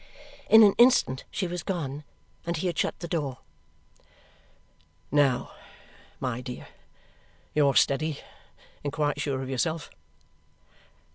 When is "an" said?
0.63-0.73